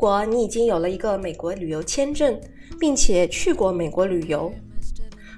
[0.00, 2.40] 如果你已经有了一个美国旅游签证，
[2.78, 4.50] 并且去过美国旅游，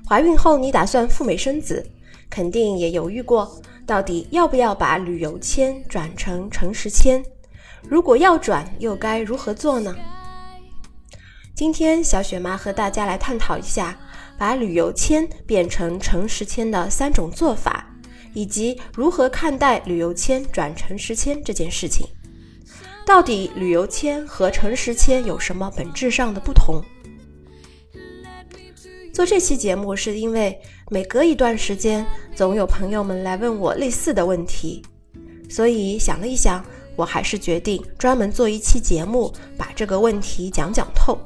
[0.08, 1.84] 怀孕后你打算赴美生子，
[2.30, 7.24] 肯定也犹豫过，到底要不要把旅游签转成诚实签？
[7.82, 9.96] 如果要转，又该如何做呢？
[11.56, 13.98] 今天小雪妈和大家来探讨一下，
[14.38, 17.92] 把旅游签变成诚实签的三种做法，
[18.32, 22.06] 以及如何看待旅游签转诚实签这件事情。
[23.12, 26.82] 到底旅游签和诚实签有什么本质上的不同？
[29.12, 34.82] 做这期节目是因为每隔一段时间，总有朋友们来问我类似的问题，
[35.50, 36.64] 所以想了一想，
[36.96, 41.18] 我还是决定专门做一期节目，把这个问题讲讲透。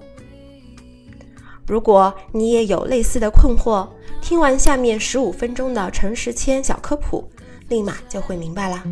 [1.69, 3.89] 如果你也有类似的困惑，
[4.21, 7.31] 听完下面十五分钟的诚实签小科普，
[7.69, 8.83] 立马就会明白啦。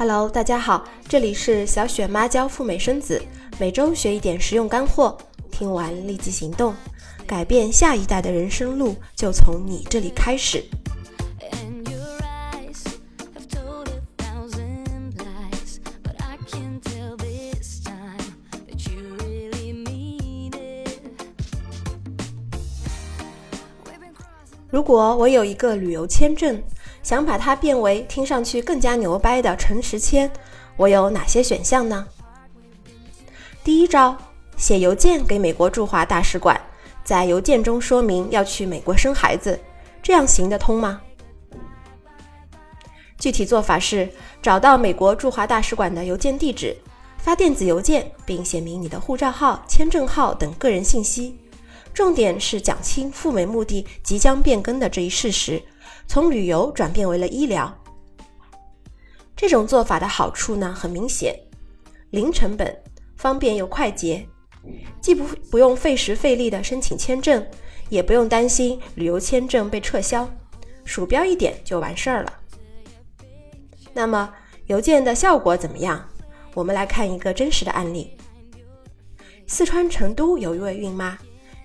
[0.00, 3.20] Hello，大家好，这里是小雪妈教赴美生子，
[3.58, 5.14] 每周学一点实用干货，
[5.50, 6.74] 听完立即行动，
[7.26, 10.64] 改变下一代的人生路就从你这里开始。
[24.70, 26.62] 如果我有一个旅游签证，
[27.02, 30.30] 想把它变为听上去更加牛掰的陈时谦，
[30.76, 32.06] 我有哪些选项呢？
[33.64, 34.16] 第一招，
[34.56, 36.60] 写邮件给美国驻华大使馆，
[37.04, 39.58] 在邮件中说明要去美国生孩子，
[40.02, 41.00] 这样行得通吗？
[43.18, 44.08] 具体做法是
[44.40, 46.74] 找到美国驻华大使馆的邮件地址，
[47.18, 51.38] 发电子邮件，并写明你的护照号、签证号等个人信息。
[51.92, 55.62] 重点是讲清赴美目的即将变更的这一事实，
[56.12, 57.72] 从旅游转变为了医疗。
[59.36, 61.38] 这种做法的好处呢，很明显，
[62.10, 62.76] 零成本，
[63.16, 64.26] 方便又快捷，
[65.00, 67.46] 既不不用费时费力的申请签证，
[67.90, 70.28] 也不用担心旅游签证被撤销，
[70.84, 72.32] 鼠标一点就完事儿了。
[73.92, 74.34] 那么
[74.66, 76.04] 邮件的效果怎么样？
[76.54, 78.16] 我们来看一个真实的案例：
[79.46, 81.16] 四川成都有一位孕妈。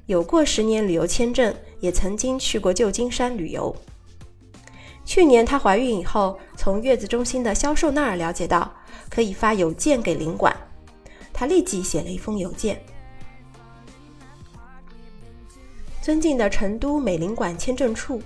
[0.05, 3.75] 有过十年旅游签证，也曾经去过旧金山旅游。
[5.05, 8.69] 去年她怀孕以后，从月子中心的销售那儿了解到
[9.09, 10.55] 可以发邮件给领馆，
[11.31, 12.83] 她立即写了一封邮件
[16.01, 18.21] ：“尊敬的成都美领馆签证处，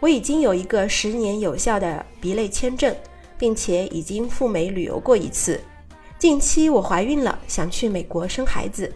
[0.00, 2.96] 我已经有一个十年有效的 B 类签证，
[3.36, 5.60] 并且已经赴美旅游过一次。
[6.18, 8.92] 近期我怀孕了，想去美国生孩子。”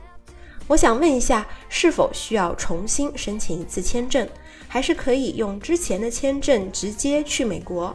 [0.69, 4.27] 我想问一下，是否需要重新申请一次签证，
[4.73, 7.95] 还是可以用之前的签证直接去美国？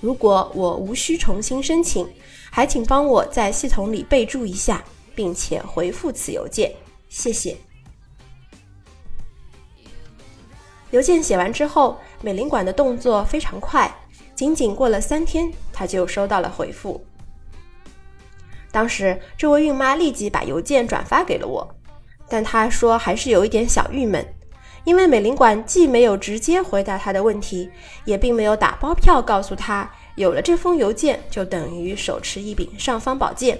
[0.00, 2.04] 如果我无需重新申请，
[2.50, 4.82] 还请帮我在系统里备注一下，
[5.14, 6.72] 并且回复此邮件，
[7.08, 7.56] 谢谢。
[10.90, 13.88] 邮件写完之后，美领馆的动作非常快，
[14.34, 17.00] 仅仅过了三天，他就收到了回复。
[18.72, 21.72] 当时，这位孕妈立即把邮件转发给了我，
[22.28, 24.26] 但她说还是有一点小郁闷，
[24.84, 27.70] 因为美领馆既没有直接回答他的问题，
[28.04, 33.58] 也并没有打包票告诉他，有了这封邮件就等于手持一柄尚方宝剑，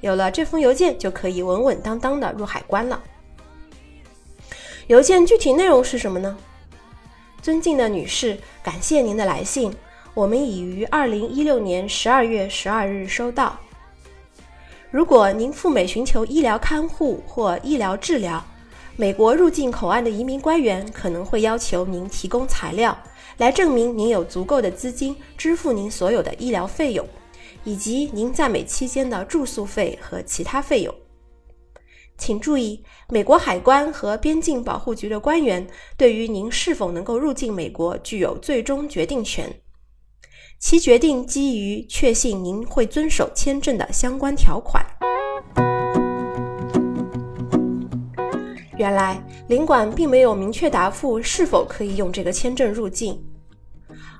[0.00, 3.02] 有了这封邮件就可以稳稳当当的入海关了。
[4.88, 6.36] 邮件具体内容是什么呢？
[7.42, 9.72] 尊敬的女士，感谢您的来信，
[10.14, 13.58] 我们已于二零一六年十二月十二日收到。
[14.90, 18.42] 如果您赴美寻求医疗看护或医疗治疗，
[18.98, 22.96] 美国入境口岸的移民官员可能会要求您提供材料，
[23.36, 27.06] 来证明您有足够的资金支付您所有的医疗费用，
[27.62, 30.94] 以及您在美期间的住宿费和其他费用。
[32.16, 35.66] 请注意，美国海关和边境保护局的官员
[35.98, 39.54] 对于您是否能够入境美国具有最终决定权。
[40.58, 44.82] 其决定基于确信您会遵守签证的相关条款。
[48.76, 53.22] 原来领馆并没有明确答复是否可以用这个签证入境。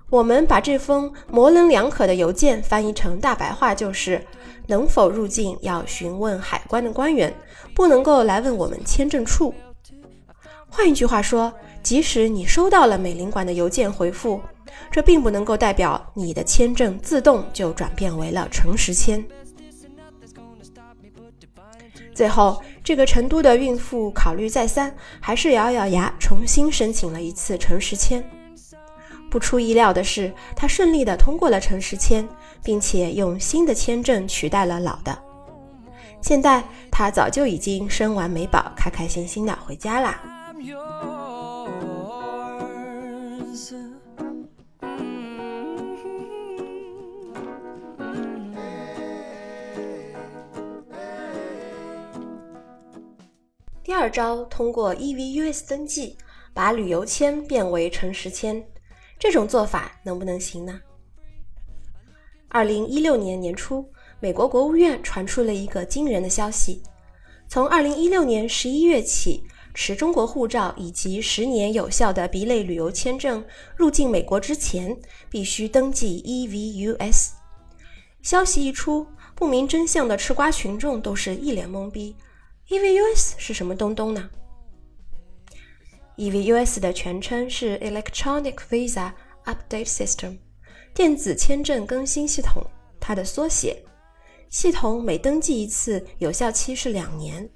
[0.09, 4.25] 我们把这封模棱两可的邮件翻译成大白话就是：
[4.67, 7.35] 能否入境要询问海关的官员，
[7.75, 9.53] 不能够来问我们签证处。
[10.69, 11.53] 换一句话说，
[11.83, 14.41] 即使你收到了美领馆的邮件回复。
[14.91, 19.25] 这并不能够代表你的签证自动就转变为了诚实签。
[22.15, 28.23] 最后，这个成都的孕妇考虑再三，还是咬咬牙重新申请了一次城市签。
[29.29, 32.25] 不出意料的是，她顺利的通过了城市签，
[32.63, 35.19] 并且用新的签证取代了老的。
[36.23, 40.23] 现在她早就已经生完美宝，开开心心的回家啦。
[53.87, 56.19] 第二招，通过 EVUS 登记，
[56.53, 58.61] 把旅游签变为诚实签，
[59.17, 60.81] 这种做法能不能行呢？
[62.49, 63.89] 二零一六年年初，
[64.19, 66.83] 美国国务院传出了一个惊人的消息：
[67.47, 73.45] 从二零一六年十一月起，持中国护照以及十年有效的 B 类旅游签证
[73.77, 74.99] 入境美国之前，
[75.31, 77.35] 必须登记 EVUS。
[78.21, 79.07] 消息一出，
[79.37, 82.17] 不明真相的吃瓜群众都是一脸懵逼。
[82.69, 84.29] EVUS 是什么东东呢
[86.17, 89.13] ？EVUS 的全称是 Electronic Visa
[89.45, 90.39] Update System，
[90.93, 92.61] 电子签证更新系统，
[92.99, 93.85] 它的缩写。
[94.51, 97.49] 系统每登记一次，有效期是两年。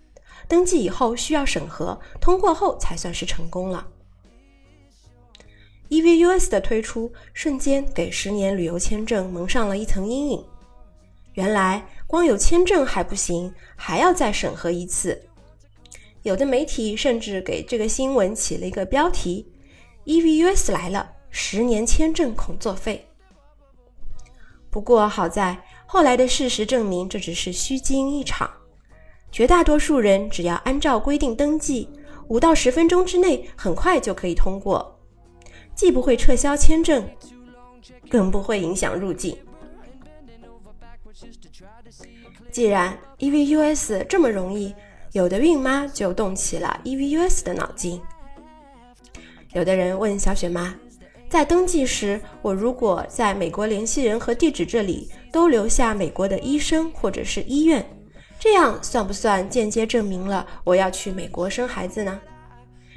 [0.46, 3.84] 登记以后需要审核，通过后才算是成功了。
[5.88, 10.44] EVUS 的推出，瞬间给十年旅游签证蒙上了一层阴影。
[11.40, 15.18] 原来光有签证还不行，还要再审核一次。
[16.20, 19.50] 有的媒体甚至给这个新闻起了一个标题
[20.04, 23.08] ：“EVUS 来了，十年签证恐作废。”
[24.68, 28.50] 不过好在后来的事实证明，这只是虚惊一场。
[29.32, 31.88] 绝大多数人只要按照规定登记，
[32.28, 35.00] 五到十分钟之内，很快就可以通过，
[35.74, 37.02] 既不会撤销签证，
[38.10, 39.34] 更不会影响入境。
[42.52, 44.74] 既然 EVUS 这么容易，
[45.12, 48.00] 有的孕妈就动起了 EVUS 的脑筋。
[49.52, 50.74] 有的人问小雪妈，
[51.28, 57.84] 在登记时，我如果在美国联系人和地址这里都留下美国的医生或者是医院，
[58.38, 62.20] 这样算不算间接证明了我要去美国生孩子呢？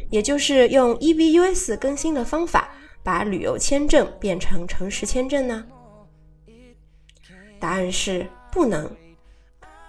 [0.10, 2.70] 也就是用 EVUS 更新的方法，
[3.02, 5.66] 把旅游签证变成城市签证呢？
[7.60, 8.90] 答案是不能。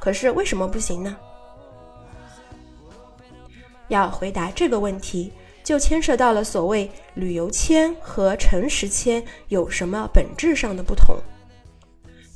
[0.04, 1.16] 可是为什么不行呢？
[3.88, 11.16] 要回答这个问题，就牵涉到了所谓旅游签和诚实签有什么本质上的不同。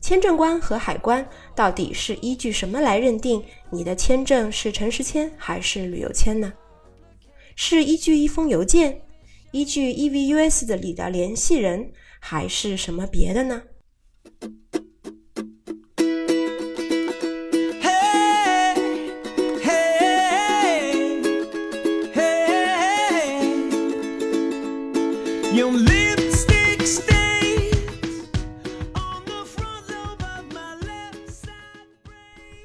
[0.01, 1.23] 签证官和海关
[1.55, 6.51] 到底是依据什么来认定你的签证是诚实签还是旅游签呢？
[7.55, 8.99] 是依据一封邮件，
[9.53, 13.63] 依据 EVUS 的里的联系人，还是什么别的呢？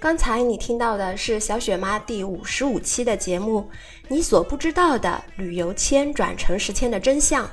[0.03, 3.65] 刚才你听到的是小雪妈第五十五期的节目，
[4.09, 7.49] 你所不知道的旅游签转城市签的真相。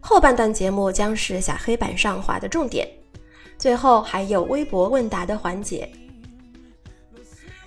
[0.00, 2.86] 后半段节目将是小黑板上划的重点，
[3.56, 5.90] 最后还有微博问答的环节。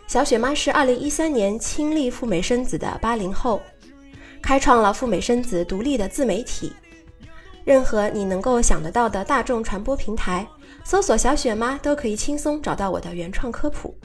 [0.06, 3.60] 小雪妈是二零一三年亲历赴美生子的八零后，
[4.40, 6.72] 开创了赴美生子独立的自媒体，
[7.64, 10.48] 任何你能够想得到的大众传播平台。
[10.84, 13.96] 搜索“小雪妈”都可以轻松找到我的原创科普。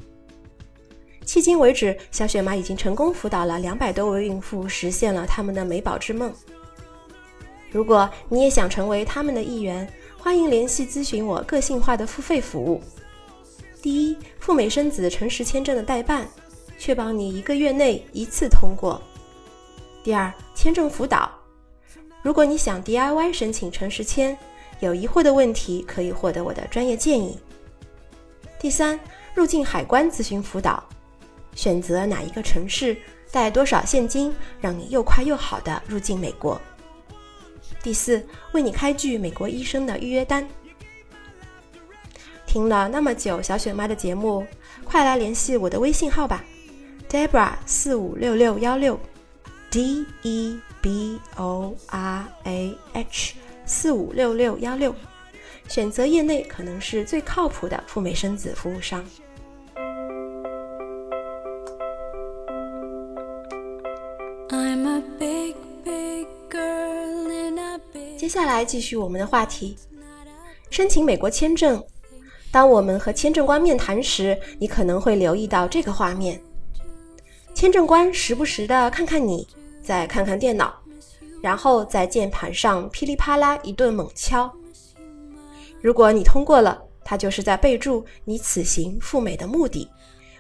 [1.26, 6.32] 迄今为止，小雪妈已经成功辅导了两百多位孕妇，实现了他们的美宝之梦。
[7.70, 9.86] 如果你也想成为他们的一员，
[10.16, 12.80] 欢迎联系咨询我个性化的付费服务：
[13.82, 16.26] 第一，赴美生子诚实签证的代办，
[16.78, 18.98] 确保你一个月内一次通过；
[20.02, 21.30] 第二，签证辅导，
[22.22, 24.36] 如果你想 DIY 申请诚实签。
[24.80, 27.36] 有疑惑的问题可以获得我的专业建议。
[28.60, 28.96] 第三，
[29.34, 30.80] 入境海关咨询辅导，
[31.52, 32.96] 选择哪一个城市，
[33.32, 36.60] 带多少现金，让你又快又好的入境美国。
[37.82, 40.48] 第四，为你开具美国医生的预约单。
[42.46, 44.46] 听了那么久小雪妈的节目，
[44.84, 46.44] 快来联系我的微信号吧
[47.10, 48.96] ，Debra 四五六六幺六
[49.70, 53.34] ，D E B O R A H。
[53.70, 54.94] 四五六六幺六，
[55.68, 59.04] 选择业内可能是最靠谱的赴美生子服务商。
[68.16, 69.76] 接下来继续我们的话题，
[70.70, 71.84] 申请美国签证。
[72.50, 76.40] 当我们和签证官面谈时，你可能会留意到这个画面：
[77.52, 79.46] 签证官时不时的看看你，
[79.88, 80.70] 再看看电脑，
[81.40, 84.52] 然后在键盘上噼里啪啦一顿猛敲。
[85.80, 89.88] 如果你通过了，他就是在备注你此行赴美的目的，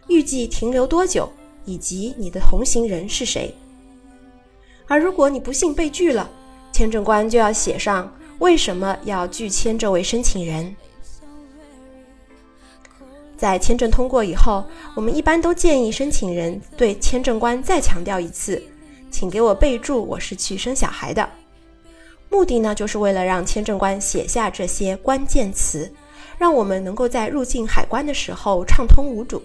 [0.06, 1.32] 预计停留多久，
[1.64, 3.54] 以及你的同行人是谁。
[4.86, 6.30] 而如果你不幸被拒了，
[6.70, 10.76] 签证官就要写上为什么要拒签这位申请人。
[13.34, 14.62] 在签证通过以后，
[14.94, 18.62] 我们一般都建议申请人对签证官再强调一次，
[19.10, 21.28] 请给我备注我是去生小孩的。
[22.30, 25.90] 目的呢，就是为了让签证官写下这些关键词，
[26.36, 29.42] 让我们能够在入境海关的时候畅通无阻。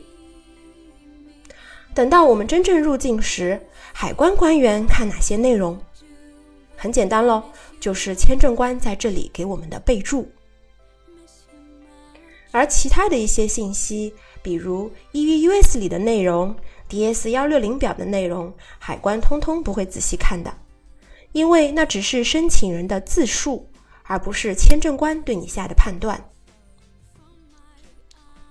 [1.94, 3.60] 等到我们真正入境时，
[3.94, 5.80] 海关官员看哪些内容？
[6.76, 7.42] 很简单喽，
[7.80, 10.28] 就是签证官在这里给我们的备注。
[12.52, 16.56] 而其他的一些信息，比如 EUS 里的内容、
[16.94, 20.54] DS 幺六零表的内容，海关通通不会仔细看的，
[21.32, 23.68] 因为那只是申请人的自述，
[24.04, 26.24] 而不是签证官对你下的判断。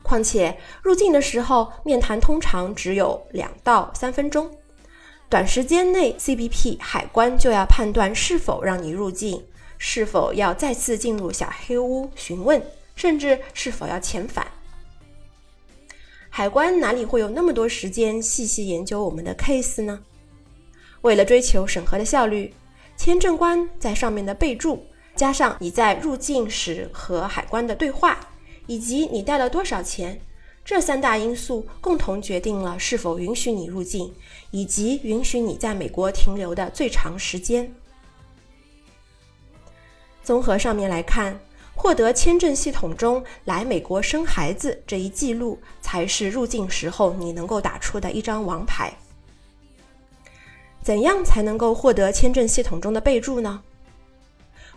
[0.03, 4.51] 况且入境的时候，面谈通常只有两到三分钟，
[5.29, 9.41] 短时间内 CBP 海关就要判断是否让你入境，
[9.79, 12.61] 是否要再次进入小黑屋询问。
[12.95, 14.47] 甚至是否要遣返？
[16.35, 20.03] 海关哪里会有那么多时间细细研究我们的 case 呢？
[21.03, 22.55] 为了追求审核的效率，
[22.97, 24.83] 签证官在上面的备注，
[25.15, 28.19] 加上你在入境时和海关的对话，
[28.67, 30.19] 以及你带了多少钱，
[30.65, 34.11] 这三大因素共同决定了是否允许你入境，
[34.51, 37.71] 以及允许你在美国停留的最长时间。
[40.25, 41.39] 综合上面来看。
[41.75, 48.93] 获得签证系统中来美国生孩子这一记录，才是入境时候你能够打出的一张王牌。
[50.83, 53.63] 怎样才能够获得签证系统中的备注呢？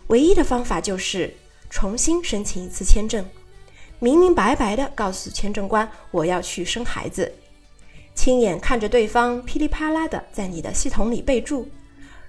[0.06, 1.34] 唯一的方法就是
[1.68, 3.24] 重新申请一次签证，
[3.98, 7.32] 明明白白的告诉签证官我要去生孩子，
[8.14, 11.68] 亲眼看着对方噼里啪啦的在你的系统里备注，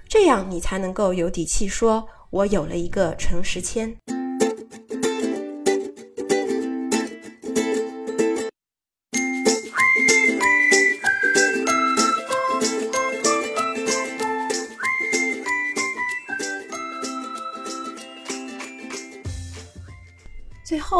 [0.08, 3.96] 这样你才能够有底气说，我有了一个诚实签。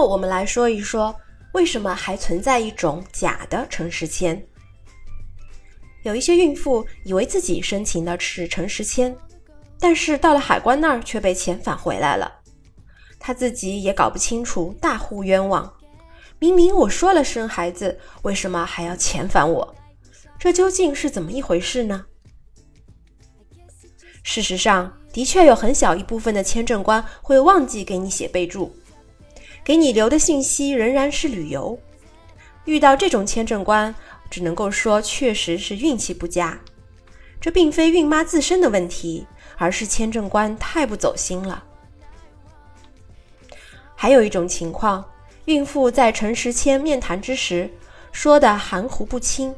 [0.09, 1.15] 我们来说一说，
[1.53, 4.43] 为什么还存在一种假的诚实签？
[6.03, 9.15] 有一些孕妇以为自己申请的是诚实签，
[9.79, 12.41] 但是到了海关那儿却被遣返回来了。
[13.19, 15.71] 她自己也搞不清楚，大呼冤枉：
[16.39, 19.75] 明明我说了生孩子，为什么还要遣返我？
[20.39, 22.07] 这究竟是怎么一回事呢？
[24.23, 28.75] 事实上，的确有很小一部分的签证官会忘记给你写备注。
[29.69, 31.79] 给你留的信息仍然是旅游，
[32.65, 33.95] 遇到这种签证官，
[34.31, 36.59] 只能够说确实是运气不佳。
[37.39, 39.27] 这并非孕妈自身的问题，
[39.59, 41.63] 而是签证官太不走心了。
[43.95, 45.05] 还有一种情况，
[45.45, 47.71] 孕妇在诚实签面谈之时
[48.11, 49.55] 说的含糊不清，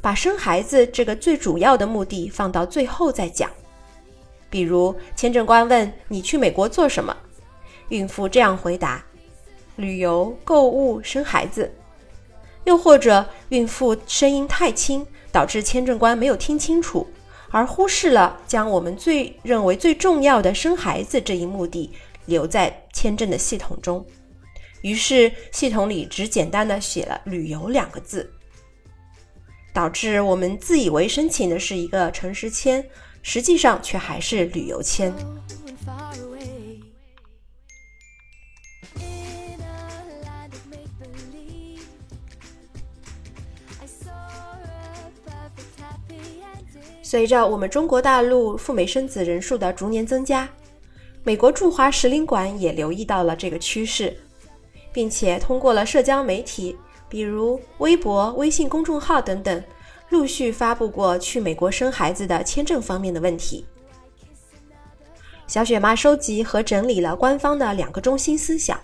[0.00, 3.50] 把生孩子这个最主要的目的放到最后再讲。
[4.48, 7.14] 比如签证官问你去美国做什么，
[7.90, 9.04] 孕妇这样回答。
[9.76, 11.72] 旅游、购物、生孩子，
[12.64, 17.06] 又或者孕妇声音太轻，导致签证官没有听清楚，
[17.50, 21.92] 而忽视了将我们最认为最重要的生孩子这一目的
[22.26, 24.04] 留在签证的系统中，
[24.82, 28.30] 于是系统里只简单的写了“旅游”两个字，
[29.72, 32.84] 导致我们自以为申请的是一个诚实签，
[33.22, 35.12] 实际上却还是旅游签。
[47.04, 50.48] 随着我们中国大陆赴美生子人数的逐年增加，
[51.22, 54.16] 美国驻华使领馆也留意到了这个趋势，
[54.90, 56.74] 并且通过了社交媒体，
[57.06, 59.62] 比如微博、微信公众号等等，
[60.08, 63.66] 陆续发布过去美国生孩子的签证方面的问题。
[65.46, 68.80] 小雪妈收集和整理了官方的两个中心思想：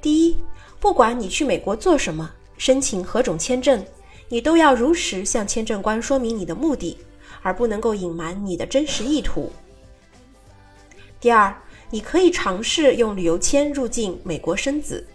[0.00, 0.36] 第一，
[0.78, 3.84] 不管你去美国做什么，申请何种签证。
[4.28, 6.98] 你都要如实向签证官说明你的目的，
[7.42, 9.52] 而不能够隐瞒你的真实意图。
[11.20, 11.56] 第二，
[11.90, 15.06] 你可以尝试用旅游签入境美国生子，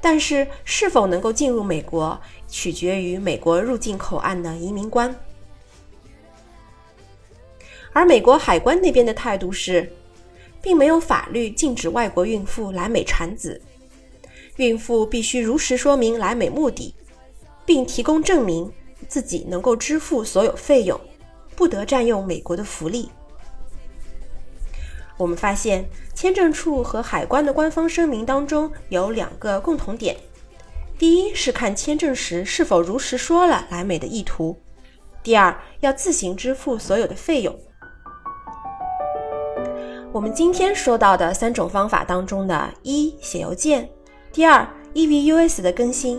[0.00, 5.14] 但是是否能够进入美国，取决于美国入境口岸的移民官。
[7.92, 9.92] 而美国海关那边的态度是，
[10.62, 13.60] 并没有法律禁止外国孕妇来美产子，
[14.56, 16.94] 孕妇必须如实说明来美目的，
[17.68, 18.72] 并提供证明
[19.08, 20.98] 自己能够支付所有费用，
[21.54, 23.10] 不得占用美国的福利。
[25.18, 25.84] 我们发现，
[26.14, 30.16] 签证处和海关的官方声明当中有两个共同点：
[30.96, 34.56] 第一是看签证时是否如实说了来美的意图；
[35.22, 37.54] 第二，要自行支付所有的费用。
[40.10, 43.86] 我们今天说到的三种方法当中的一写邮件，
[44.32, 46.18] 第二 EVUS 的更新，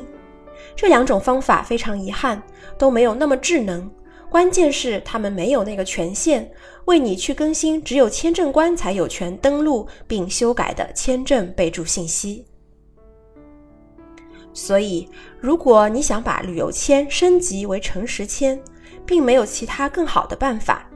[0.79, 2.41] 这两种方法非常遗憾
[2.77, 3.91] 都没有那么智能。
[4.29, 6.49] 关键是他们没有那个权限，
[6.85, 12.45] 为你去更新只有签证官才有权登录并修改的签证备注信息。
[14.53, 15.05] 所以，
[15.41, 18.57] 如果你想把旅游签升级为诚实签，
[19.05, 20.89] 并没有其他更好的办法，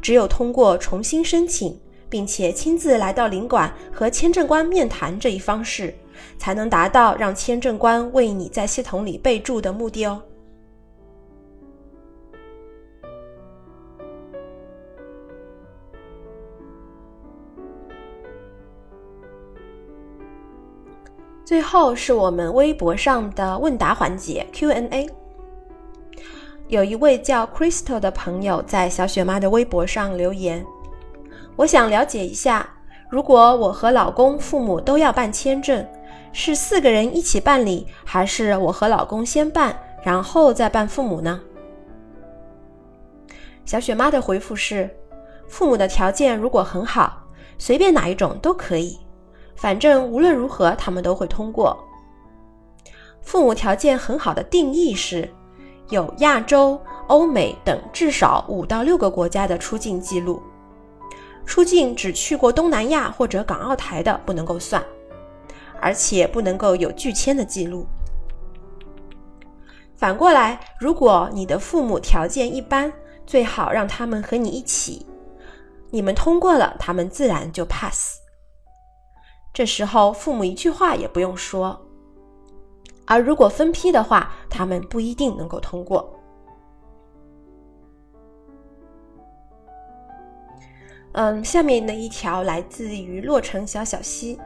[0.00, 1.78] 只有通过重新申请，
[2.08, 5.94] 并且亲自来到领馆和签证官面谈这一方式，
[6.38, 10.22] 才能达到让签证官为你在系统里备注的目的哦。
[21.44, 25.08] 最后是我们微博上的问答环节 Q&A。
[26.66, 30.66] 有一位叫 Crystal 的朋友在小雪妈的微博上留言
[31.54, 32.68] ：“我想了解一下，
[33.08, 35.86] 如果我和老公、父母都要办签证，
[36.32, 41.40] 是四个人一起办理，还是我和老公先办，然后再办父母呢？”
[43.64, 44.88] 小雪妈的回复是：
[45.48, 47.22] 父母的条件如果很好，
[47.58, 48.98] 随便哪一种都可以。
[49.56, 51.76] 反正无论如何，他们都会通过。
[53.22, 55.28] 父母条件很好的定义是，
[55.88, 60.40] 有亚洲、欧美等至少五到六个国家的出境记录，
[61.44, 64.80] 出境只去过东南亚或者港澳台的不能够算，
[65.80, 67.86] 而且不能够有拒签的记录。
[69.94, 72.92] 反过来，如果你的父母条件一般，
[73.26, 75.06] 最好让他们和你一起，
[75.90, 78.18] 你们通过了，他们自然就 pass。
[79.54, 81.80] 这时候父母一句话也不用说，
[83.06, 86.12] 而如果分批的话，他们不一定能够通过。
[91.12, 94.38] 嗯，下面的一条来自于洛城小小溪，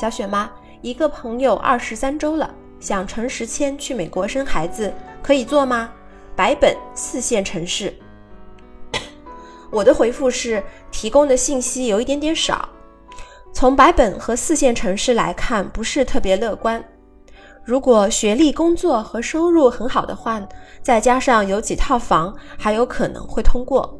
[0.00, 4.90] 小雪妈，一个朋友二十三周了，想乘十签去美国生孩子，
[5.22, 5.92] 可以做吗？
[6.34, 7.94] 白本四线城市。
[9.70, 12.66] 我的回复是，提供的信息有一点点少。
[13.52, 16.82] 从白本和四线城市来看，不是特别乐观。
[17.62, 20.40] 如果学历、工作和收入很好的话，
[20.80, 23.94] 再加上有几套房，还有可能会通过。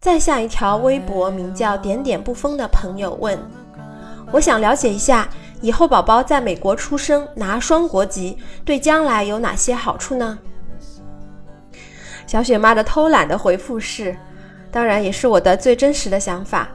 [0.00, 3.38] 再下一条微博，名叫“点点不疯”的朋友问
[4.32, 5.28] ：“我想了解一下，
[5.60, 10.38] 以后宝宝在美国出生，拿双国籍，对将来有哪些好处呢？”
[12.26, 14.16] 小雪妈的偷懒的回复是。
[14.72, 16.70] 当然，也是我的最真实的想法，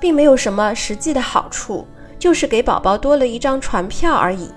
[0.00, 1.86] 并没有什么实际的好处，
[2.18, 4.50] 就是给宝宝多了一张船票而已。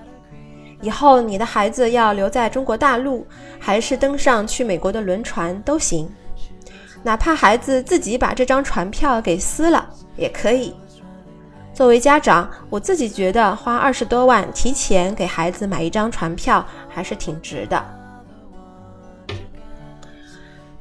[0.81, 3.27] 以后你的孩子要留在中国大陆，
[3.59, 6.07] 还是登上去美国的轮船都行，
[7.07, 10.75] 哪怕孩子自己把这张船票给撕了也可以。
[11.73, 17.85] 作为家长，我自己觉得花二十多万提前给孩子买一张船票还是挺值的。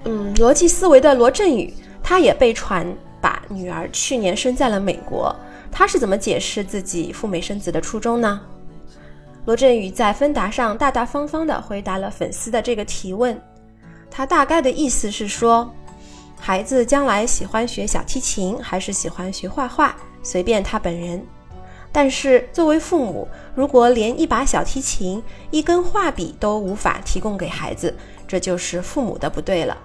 [0.03, 1.73] 嗯，逻辑思维的罗振宇。
[2.03, 2.85] 他也被传
[3.21, 5.35] 把女儿去年生在了美国，
[5.71, 8.41] 他是怎么解释自己赴美生子的初衷呢？
[9.45, 13.41] 罗振宇在芬达上大大方方地回答了粉丝的这个提问，
[14.11, 15.73] 他大概的意思是说，
[16.39, 21.25] 孩子将来喜欢学小提琴还是喜欢学画画，随便他本人。
[21.91, 27.97] 但是作为父母，如果连一把小提琴、一根画笔都无法提供给孩子，
[28.29, 29.77] 这就是父母的不对了。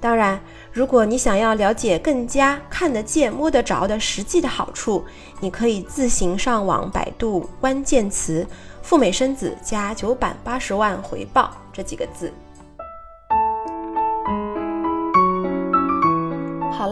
[0.00, 0.40] 当然，
[0.72, 5.04] 如果你想要了解更加看得见、摸得着的实际的好处，
[5.40, 8.44] 你可以自行上网百度关键词
[8.82, 12.32] “赴美生子加九百八十万回报”这几个字。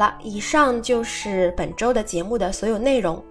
[0.00, 3.22] 了，以上就是本周的节目的所有内容。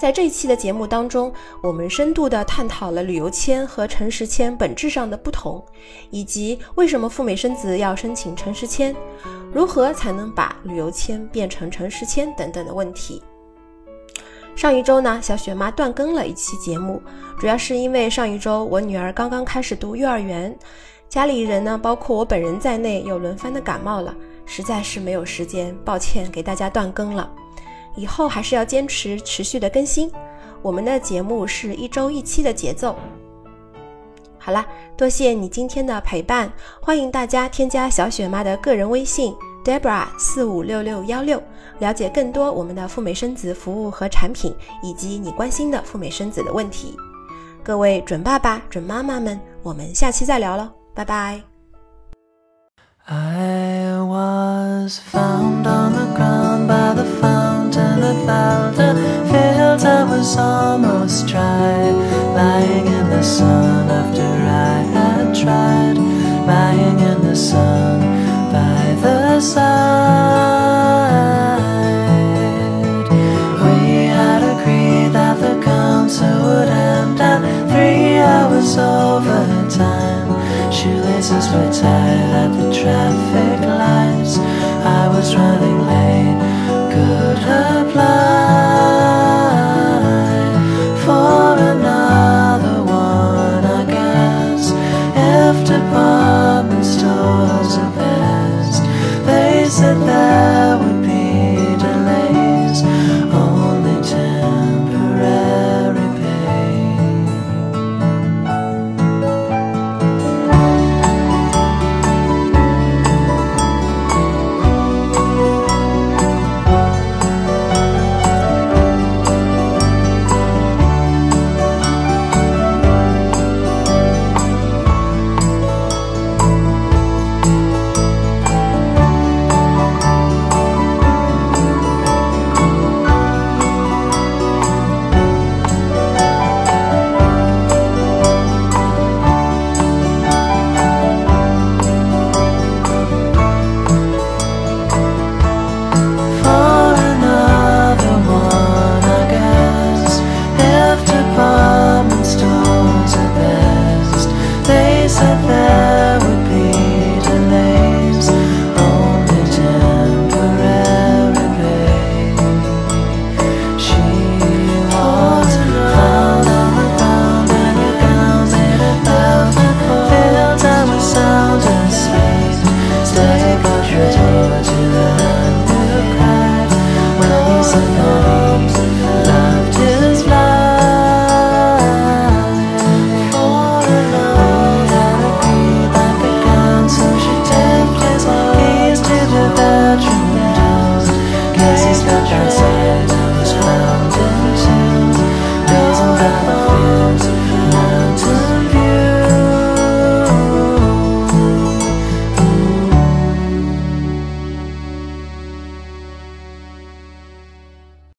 [0.00, 5.64] 在这一期的节目当中，我们深度的探讨了旅游签和诚实签本质上的不同，
[6.10, 8.94] 以及为什么赴美生子要申请诚实签，
[9.52, 13.20] 如何才能把旅游签变成诚实签等等的问题。
[14.54, 17.02] 上一周呢，小雪妈断更了一期节目，
[17.40, 20.56] 主要是因为上一周我女儿刚刚开始读幼儿园，
[21.08, 24.14] 家里人呢，包括我本人在内，又轮番的感冒了，
[24.46, 27.30] 实在是没有时间，抱歉给大家断更了。
[27.96, 30.10] 以后还是要坚持持续的更新，
[30.62, 32.96] 我们的节目是一周一期的节奏。
[34.38, 36.52] 好啦，多谢你今天的陪伴，
[36.82, 39.34] 欢迎大家添加小雪妈的个人微信。
[39.64, 41.42] Debra 四五六六幺六，
[41.78, 46.94] 了解更多我们的赴美生子服务和产品，以及你关心的赴美生子的问题。
[47.62, 51.53] 各位准爸爸、准妈妈们，我们下期再聊了，拜拜。
[53.06, 58.94] I was found on the ground by the fountain that felt a
[59.84, 61.90] I was almost dry,
[62.32, 65.98] lying in the sun after I had tried,
[66.46, 68.00] lying in the sun
[68.50, 69.60] by the side.
[73.60, 80.32] We had agreed that the council would end at three hours overtime,
[80.72, 82.03] shoelaces were tied.